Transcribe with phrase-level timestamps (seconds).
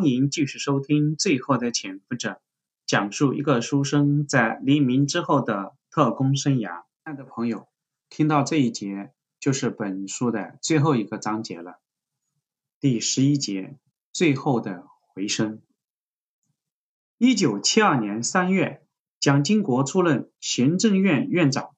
[0.00, 2.30] 欢迎继续收听《最后的潜伏者》，
[2.86, 6.84] 讲述一个书生在黎明之后的特工生涯。
[6.94, 7.68] 亲爱的朋友，
[8.08, 11.80] 听到这一节就是本书的最后一个章节了，
[12.80, 13.76] 第十一节
[14.10, 15.60] “最后的回声”。
[17.18, 18.82] 一九七二年三月，
[19.20, 21.76] 蒋经国出任行政院院长，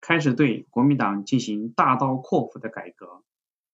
[0.00, 3.24] 开始对国民党进行大刀阔斧的改革，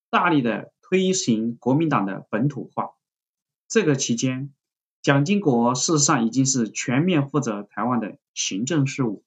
[0.09, 2.93] 大力的推行国民党的本土化。
[3.71, 4.53] 这个期间，
[5.01, 9.25] 蒋经国事实上已经是全面负责台湾的行政事务。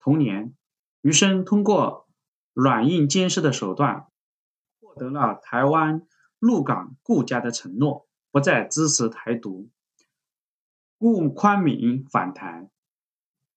[0.00, 0.56] 同年，
[1.02, 2.08] 余生通过
[2.52, 4.08] 软硬兼施的手段，
[4.80, 6.04] 获得了台湾
[6.40, 9.70] 陆港顾家的承诺，不再支持台独。
[10.96, 12.68] 顾宽敏反台。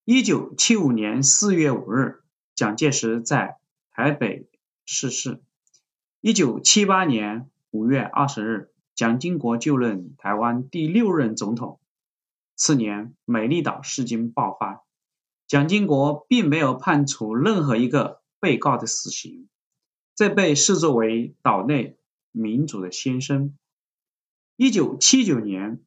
[0.06, 2.22] 一九七五年四月五日，
[2.54, 3.58] 蒋介石在
[3.90, 4.48] 台北
[4.86, 5.42] 逝世。
[6.20, 8.68] 一九七八年五月二十日。
[9.02, 11.80] 蒋经国就任台湾第六任总统。
[12.56, 14.84] 次年，美丽岛事件爆发，
[15.48, 19.50] 蒋经国并没有判处任何一个被告的死刑，
[20.14, 21.98] 这被视作为岛内
[22.32, 23.58] 民主的先声。
[24.56, 25.82] 一九七九年，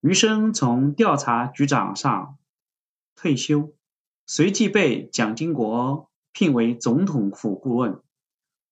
[0.00, 2.38] 余生从调查局长上
[3.16, 3.74] 退休，
[4.24, 8.00] 随即被蒋经国聘为总统府顾问。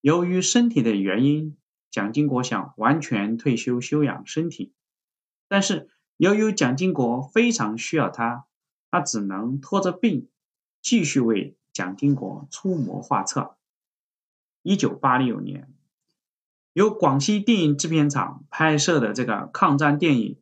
[0.01, 1.57] 由于身体的原因。
[1.91, 4.73] 蒋经国想完全退休休养身体，
[5.49, 8.47] 但是由于蒋经国非常需要他，
[8.91, 10.29] 他只能拖着病
[10.81, 13.57] 继续为蒋经国出谋划策。
[14.63, 15.73] 一九八六年，
[16.73, 20.35] 由广西电影制片厂拍摄的这个抗战电影《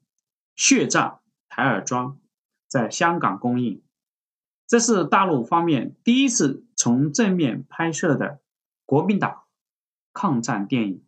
[0.54, 2.12] 血战台儿庄》
[2.66, 3.82] 在香港公映，
[4.66, 8.40] 这是大陆方面第一次从正面拍摄的
[8.84, 9.44] 国民党
[10.12, 11.04] 抗战电影。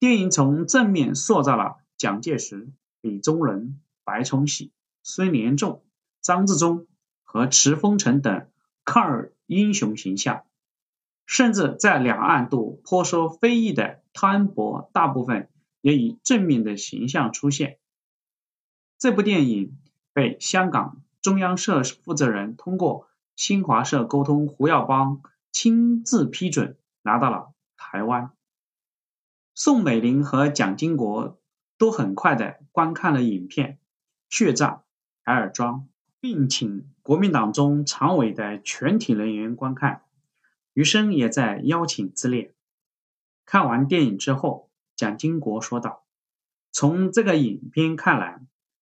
[0.00, 5.84] 电影从正面塑造了蒋介石、李宗仁、白崇禧、孙连仲、
[6.22, 6.86] 张自忠
[7.22, 8.48] 和池峰城等
[8.82, 10.46] 抗日英雄形象，
[11.26, 15.50] 甚至在两岸都颇受非议的汤恩伯，大部分
[15.82, 17.78] 也以正面的形象出现。
[18.98, 19.78] 这部电影
[20.14, 23.06] 被香港中央社负责人通过
[23.36, 25.20] 新华社沟通胡耀邦
[25.52, 28.32] 亲自批准，拿到了台湾。
[29.62, 31.38] 宋美龄和蒋经国
[31.76, 33.72] 都很快的观看了影片
[34.34, 34.84] 《血战
[35.22, 35.80] 台儿庄》，
[36.18, 40.00] 并请国民党中常委的全体人员观看。
[40.72, 42.54] 余生也在邀请之列。
[43.44, 46.04] 看完电影之后，蒋经国说道
[46.72, 48.40] ：“从这个影片看来，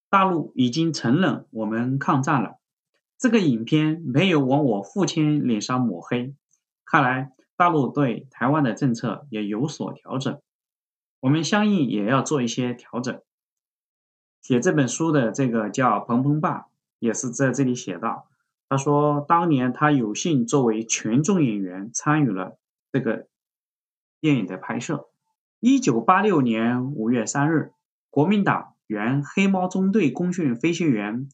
[0.08, 2.60] 大陆已经承认我们抗战了。
[3.18, 6.36] 这个影片没有往我父亲脸上抹黑，
[6.84, 10.40] 看来大陆对台湾的政策也有所调整。”
[11.20, 13.20] 我们相应也要做一些调整。
[14.40, 16.66] 写这本书的这个叫彭彭爸，
[16.98, 18.28] 也是在这里写到，
[18.68, 22.58] 他说当年他有幸作为群众演员参与了
[22.92, 23.28] 这个
[24.20, 25.08] 电影的拍摄。
[25.60, 27.72] 一九八六年五月三日，
[28.10, 31.28] 国民党原黑猫中队功勋飞行员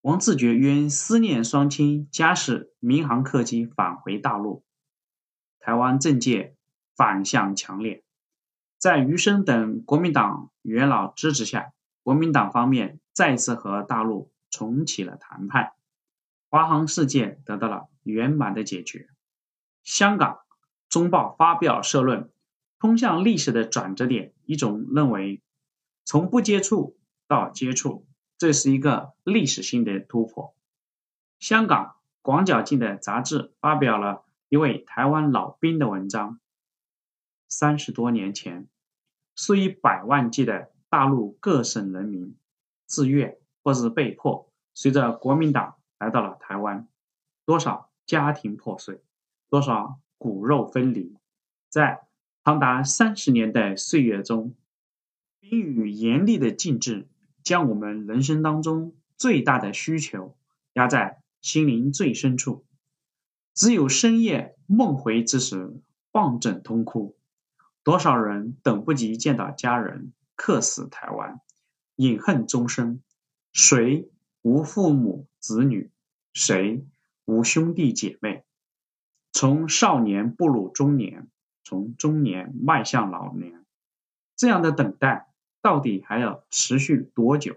[0.00, 4.64] 王自觉因思念双亲，驾驶民航客机返回大陆，
[5.58, 6.54] 台湾政界
[6.96, 8.04] 反响强烈。
[8.80, 15.74] 在余生等国民党元老支持下，国民党方面再次和大陆重启了谈判，
[16.48, 19.10] 华航事件得到了圆满的解决。
[19.84, 20.36] 香港
[20.88, 22.30] 《中报》发表社论
[22.80, 25.42] ：“通向历史的转折点，一种认为
[26.06, 26.96] 从不接触
[27.28, 28.06] 到接触，
[28.38, 30.54] 这是一个历史性的突破。”
[31.38, 31.84] 香港
[32.22, 36.40] 《广角镜》的杂志发表了一位台湾老兵的文章。
[37.50, 38.68] 三十多年前，
[39.34, 42.36] 数以百万计的大陆各省人民，
[42.86, 46.88] 自愿或是被迫，随着国民党来到了台湾。
[47.44, 49.02] 多少家庭破碎，
[49.48, 51.16] 多少骨肉分离，
[51.68, 52.06] 在
[52.44, 54.54] 长达三十年的岁月中，
[55.40, 57.08] 冰雨严厉的禁止，
[57.42, 60.36] 将我们人生当中最大的需求
[60.74, 62.64] 压在心灵最深处。
[63.52, 65.82] 只有深夜梦回之时，
[66.12, 67.16] 抱枕痛哭。
[67.90, 71.40] 多少人等不及见到家人，客死台湾，
[71.96, 73.02] 饮恨终生。
[73.52, 74.08] 谁
[74.42, 75.90] 无父母子女？
[76.32, 76.86] 谁
[77.24, 78.44] 无兄弟姐妹？
[79.32, 81.26] 从少年步入中年，
[81.64, 83.64] 从中年迈向老年，
[84.36, 85.26] 这样的等待
[85.60, 87.56] 到底还要持续多久？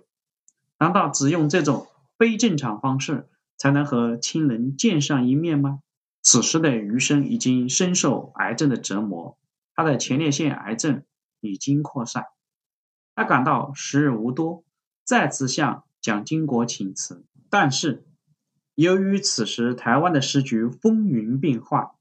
[0.79, 1.85] 难道只用这种
[2.17, 5.81] 非正常方式才能和亲人见上一面吗？
[6.23, 9.37] 此时的余生已经深受癌症的折磨。
[9.75, 11.03] 他的前列腺癌症
[11.39, 12.25] 已经扩散。
[13.15, 14.63] 他感到时日无多，
[15.03, 17.25] 再次向蒋经国请辞。
[17.49, 18.05] 但是，
[18.75, 21.91] 由于此时台湾的时局风云变幻，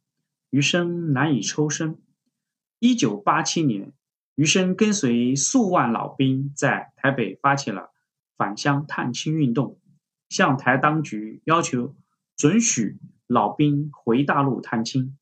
[0.49, 1.99] 余生难以抽身。
[2.79, 3.93] 一九八七年，
[4.35, 7.93] 余生跟随数万老兵在台北发起了
[8.37, 9.79] 返乡探亲运动，
[10.31, 11.95] 向台当局要求
[12.37, 15.19] 准许老兵回大陆探亲。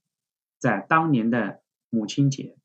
[0.59, 1.60] 在当年的
[1.91, 2.57] 母亲节，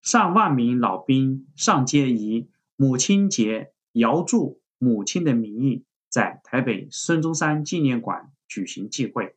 [0.00, 9.36] 上万名老兵上街以“母亲节遥祝母亲”的名义，在台北孙中山纪念馆举行聚会。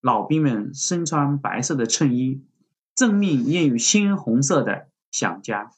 [0.00, 2.42] 老兵们身穿白色的衬衣，
[2.94, 5.70] 正面印有鲜红色的“想家”，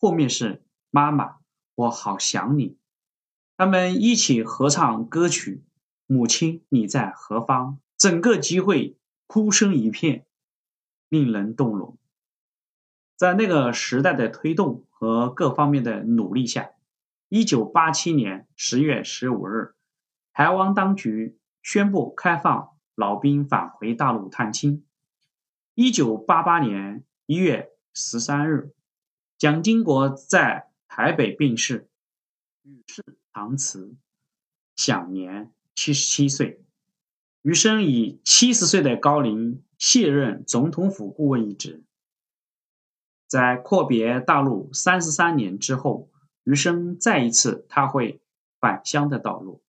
[0.00, 1.36] 后面是“妈妈，
[1.74, 2.76] 我好想你”。
[3.56, 5.56] 他们一起合唱歌曲
[6.06, 8.96] 《母亲你在何方》，整个集会。
[9.32, 10.26] 哭声一片，
[11.10, 11.98] 令人动容。
[13.16, 16.70] 在那个时代的推动和各方面的努力下，
[17.28, 19.74] 一九八七年十月十五日，
[20.32, 24.86] 台湾当局宣布开放老兵返回大陆探亲。
[25.74, 28.72] 一九八八年一月十三日，
[29.36, 31.90] 蒋经国在台北病逝，
[32.62, 33.94] 与世长辞，
[34.76, 36.62] 享年七十七岁。
[37.42, 41.82] 余生以七十岁的高龄卸任总统府顾问一职。
[43.26, 46.10] 在阔别大陆三十三年之后，
[46.44, 48.20] 余生再一次踏会
[48.60, 49.62] 返乡的道路。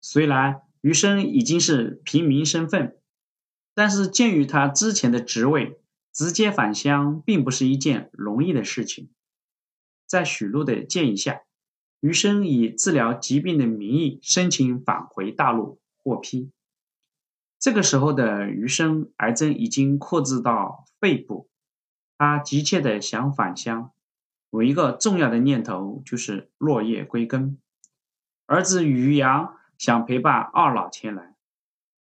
[0.00, 2.96] 虽然余生已经是平民身份，
[3.74, 5.80] 但是鉴于他之前的职位，
[6.12, 9.10] 直接返乡并不是一件容易的事情。
[10.06, 11.42] 在许禄的建议下，
[11.98, 16.52] 余生以治疗疾病的名义申请返回大陆，获批。
[17.58, 21.48] 这个时候的余生，癌症已经扩至到肺部，
[22.16, 23.90] 他急切的想返乡，
[24.50, 27.58] 有一个重要的念头就是落叶归根。
[28.46, 31.34] 儿子余阳想陪伴二老前来，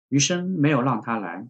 [0.10, 1.48] 余生没有让他来。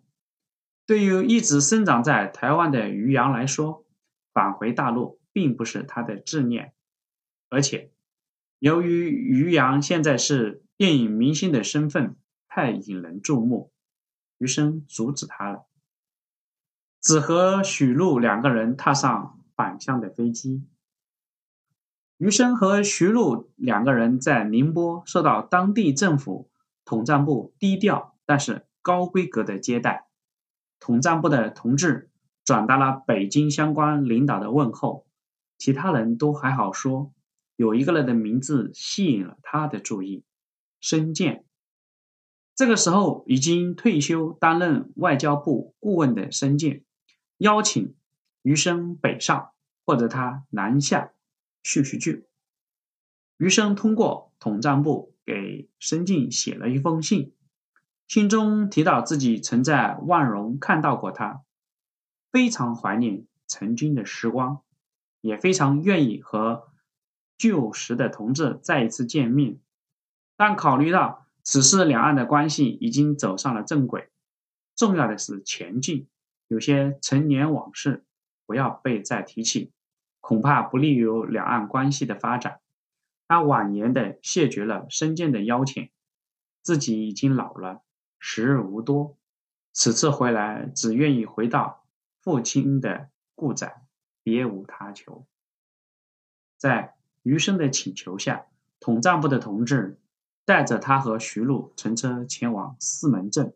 [0.85, 3.85] 对于一直生长在台湾的余阳来说，
[4.33, 6.73] 返回大陆并不是他的志念，
[7.49, 7.91] 而且
[8.59, 12.15] 由于余阳现在是电影明星的身份，
[12.47, 13.70] 太引人注目。
[14.41, 15.67] 余生阻止他了，
[16.99, 20.63] 只和许禄两个人踏上返乡的飞机。
[22.17, 26.49] 余生和徐禄两个人在宁波受到当地政府
[26.83, 30.07] 统战部低调但是高规格的接待，
[30.79, 32.09] 统战部的同志
[32.43, 35.05] 转达了北京相关领导的问候，
[35.59, 37.13] 其他人都还好说，
[37.57, 40.23] 有一个人的名字吸引了他的注意，
[40.79, 41.45] 申健。
[42.61, 46.83] 这个时候已经退休，担任外交部顾问的申健
[47.39, 47.95] 邀请
[48.43, 49.49] 余生北上，
[49.83, 51.11] 或者他南下
[51.63, 52.21] 叙叙旧。
[53.37, 57.33] 余生通过统战部给申进写了一封信，
[58.07, 61.41] 信中提到自己曾在万荣看到过他，
[62.31, 64.61] 非常怀念曾经的时光，
[65.21, 66.69] 也非常愿意和
[67.39, 69.59] 旧时的同志再一次见面，
[70.37, 71.25] 但考虑到。
[71.43, 74.09] 此时两岸的关系已经走上了正轨，
[74.75, 76.07] 重要的是前进。
[76.47, 78.03] 有些陈年往事
[78.45, 79.71] 不要被再提起，
[80.19, 82.59] 恐怕不利于两岸关系的发展。
[83.27, 85.89] 他婉言的谢绝了申健的邀请，
[86.61, 87.81] 自己已经老了，
[88.19, 89.17] 时日无多，
[89.71, 91.85] 此次回来只愿意回到
[92.19, 93.81] 父亲的故宅，
[94.21, 95.25] 别无他求。
[96.57, 98.45] 在余生的请求下，
[98.79, 99.97] 统战部的同志。
[100.45, 103.53] 带着他和徐禄乘车前往四门镇，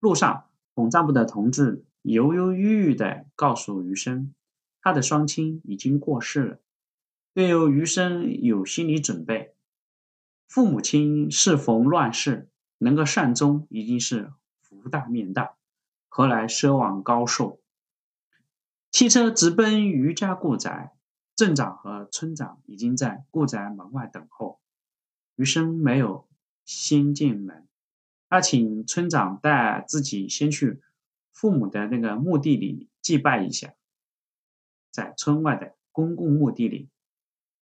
[0.00, 4.34] 路上，统战部的同志犹犹豫豫地告诉余生，
[4.80, 6.58] 他的双亲已经过世了。
[7.34, 9.54] 对于余生有心理准备，
[10.48, 15.54] 父母亲适逢乱世，能够善终已经是福大面大，
[16.08, 17.60] 何来奢望高寿？
[18.90, 20.92] 汽车直奔余家故宅，
[21.34, 24.60] 镇长和村长已经在故宅门外等候。
[25.36, 26.28] 余生没有
[26.64, 27.66] 先进门，
[28.28, 30.80] 他请村长带自己先去
[31.32, 33.74] 父母的那个墓地里祭拜一下。
[34.90, 36.88] 在村外的公共墓地里，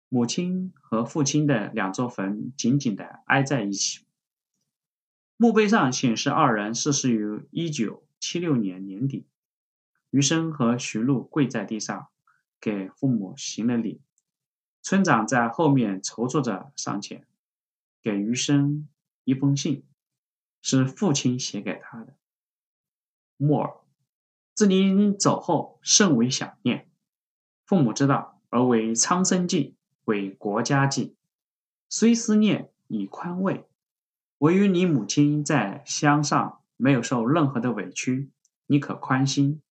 [0.09, 4.05] 母亲和父亲的两座坟紧紧地挨在一起。
[5.37, 9.25] 墓碑上显示二人逝世于一九七六年年底。
[10.09, 12.07] 余生和徐璐跪在地上，
[12.59, 14.01] 给父母行了礼。
[14.81, 17.27] 村长在后面筹措着上前。
[18.01, 18.87] 给余生
[19.23, 19.83] 一封信，
[20.61, 22.15] 是父亲写给他的。
[23.37, 23.73] 莫尔，
[24.53, 26.89] 自您走后甚为想念。
[27.65, 29.75] 父母知道而为苍生计，
[30.05, 31.15] 为国家计。
[31.87, 33.65] 虽思念，以宽慰。
[34.37, 38.31] 我与你母亲在乡上没有受任何的委屈，
[38.67, 39.61] 你可宽心。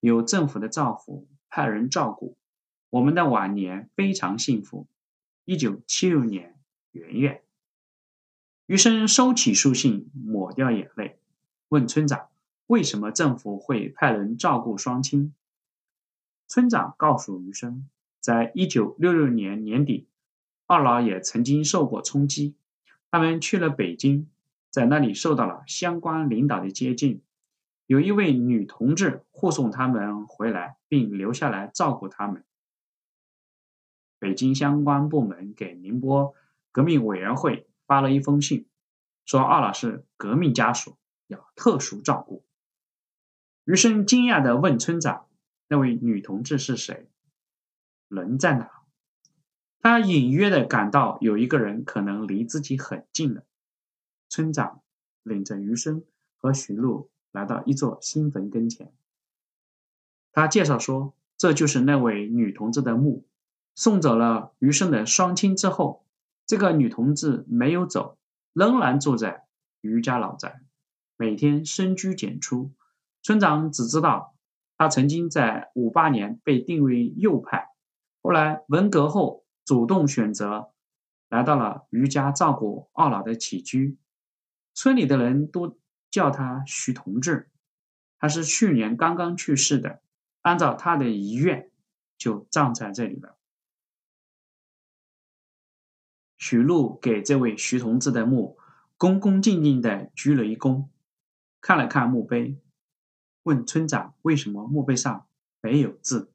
[0.00, 2.36] 有政府的照拂，派人照顾，
[2.90, 4.86] 我们的晚年非常幸福。
[5.44, 6.58] 一九七六年
[6.90, 7.44] 元月，
[8.66, 11.18] 余生收起书信，抹掉眼泪，
[11.68, 12.28] 问村长
[12.66, 15.34] ：“为什么政府会派人照顾双亲？”
[16.48, 17.86] 村长告诉余生，
[18.20, 20.06] 在一九六六年年底，
[20.66, 22.54] 二老也曾经受过冲击，
[23.10, 24.30] 他们去了北京，
[24.70, 27.20] 在那里受到了相关领导的接近。
[27.86, 32.42] 有一位女同志护送他们回来，并留下来照顾他们。
[34.18, 36.34] 北京相关部门给宁波
[36.72, 38.66] 革命委员会发了一封信，
[39.24, 40.96] 说二老是革命家属，
[41.28, 42.44] 要特殊照顾。
[43.62, 45.28] 余生惊讶地问村长
[45.70, 47.08] ：“那位女同志是谁？
[48.08, 48.68] 人在哪？”
[49.78, 53.44] 他隐约地感到有一个人可能离自己很近了。
[54.28, 54.82] 村长
[55.22, 56.02] 领着余生
[56.36, 57.12] 和徐璐。
[57.30, 58.92] 来到一座新坟跟前，
[60.32, 63.24] 他介绍说：“这就是那位女同志的墓。
[63.76, 66.03] 送走了余生的双亲之后，
[66.46, 68.18] 这个女同志没有走，
[68.52, 69.44] 仍然住在
[69.80, 70.60] 余家老宅，
[71.16, 72.72] 每天深居简出。
[73.22, 74.34] 村长只知道，
[74.76, 77.68] 她曾经在五八年被定为右派，
[78.22, 80.70] 后来文革后主动选择
[81.28, 83.96] 来到了余家照顾二老的起居。
[84.74, 85.78] 村里的人都。”
[86.14, 87.50] 叫他徐同志，
[88.20, 90.00] 他是去年刚刚去世的，
[90.42, 91.72] 按照他的遗愿，
[92.16, 93.36] 就葬在这里了。
[96.46, 98.58] 许禄给这位徐同志的墓
[98.98, 100.88] 恭恭敬敬的鞠了一躬，
[101.62, 102.58] 看了看墓碑，
[103.44, 105.26] 问村长为什么墓碑上
[105.62, 106.30] 没有字。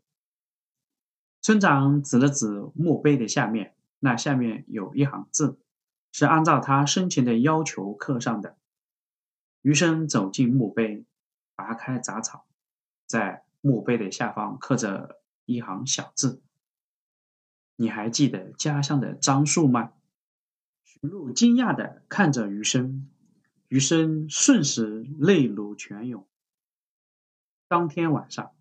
[1.44, 5.60] 村长指了指墓碑的下面，那下面有一行字，
[6.12, 8.58] 是按照他生前的要求刻上的。
[9.62, 11.06] 余生走进墓碑，
[11.54, 12.48] 拔开杂草，
[13.06, 16.42] 在墓碑的下方刻着一行小字
[17.78, 19.94] ：“你还记得家乡的樟树吗？”
[21.02, 23.10] 徐璐惊讶地看着余生，
[23.70, 26.28] 余生瞬时泪如泉涌。
[27.70, 28.52] 当天晚上。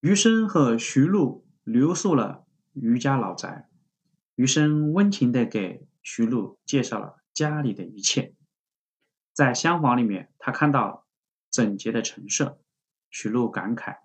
[0.00, 3.68] 余生和徐璐留宿了余家老宅，
[4.34, 8.33] 余生温情地给徐璐介绍了家里的一切。
[9.34, 11.06] 在厢房里面，他看到
[11.50, 12.58] 整洁的陈设，
[13.10, 13.98] 徐璐感慨：“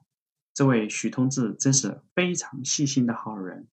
[0.54, 3.70] 这位许同志真是非常细心的好人。”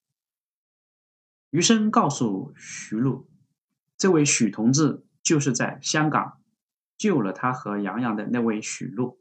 [1.51, 3.29] 余生告诉徐璐
[3.99, 6.41] ：“这位许同志就是在香港
[6.97, 9.21] 救了他和杨洋的那位许璐。”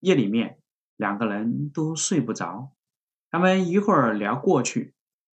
[0.00, 0.58] 夜里面。
[0.98, 2.72] 两个人都睡不着，
[3.30, 4.94] 他们一会儿聊过去，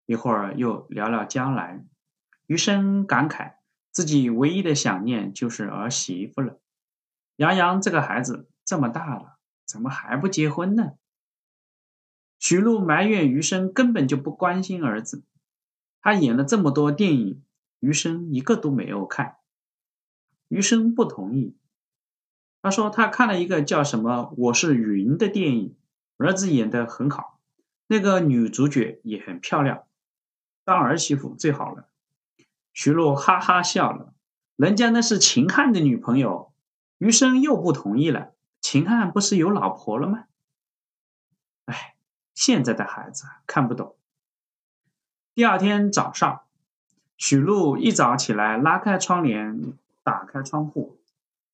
[0.06, 1.84] 一会儿又聊聊将来。
[2.46, 3.56] 余生感慨，
[3.98, 6.60] 自己唯一的想念就是儿媳妇了。
[7.38, 10.92] 杨洋这个孩子这么大了，怎么还不结婚呢？
[12.38, 15.24] 徐璐埋怨余生根本就不关心儿子，
[16.00, 17.44] 他演了这么多电影，
[17.80, 19.38] 余生一个都没有看。
[20.48, 21.58] 余生不同意。
[22.62, 25.76] 他说他看了一个叫什么“我是云”的电影，
[26.18, 27.40] 儿子演的很好，
[27.88, 29.86] 那个女主角也很漂亮，
[30.64, 31.90] 当儿媳妇最好了。
[32.78, 34.14] 徐璐哈哈笑了，
[34.56, 36.54] 人家那是秦汉的女朋友。
[37.00, 40.26] 余生又不同意了，秦汉不是有老婆了吗？
[41.66, 41.96] 哎，
[42.36, 43.96] 现在的孩子看不懂。
[45.34, 46.42] 第二天早上，
[47.18, 51.00] 许璐一早起来，拉开窗帘，打开窗户。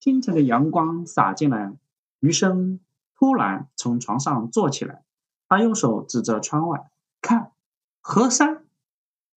[0.01, 1.71] 清晨的阳光洒进来，
[2.19, 2.81] 余生
[3.15, 5.03] 突然从床上坐起来，
[5.47, 7.53] 他用手指着窗外，看
[8.01, 8.65] 河山，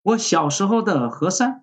[0.02, 1.63] 我小时候的河山。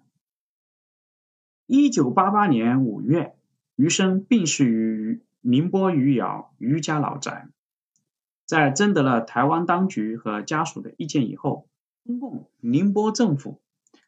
[1.72, 3.36] 一九八八年五月，
[3.76, 7.48] 余生病逝于宁波余姚余家老宅。
[8.44, 11.68] 在征得了台湾当局和家属的意见以后，
[12.04, 13.60] 中共宁波政府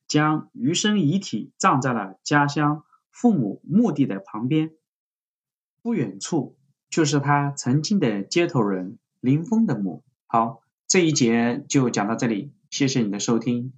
[0.09, 4.73] 将余生遗体葬在了家乡父母墓地的旁边。
[5.83, 6.57] 不远处
[6.91, 10.03] 就是他曾经的接头人林峰的墓。
[10.27, 13.73] 好，这一节就讲到这里，谢谢你的收听。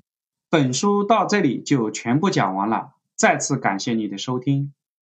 [0.48, 4.72] 本书到这里就全部讲完了，再次感谢你的收听。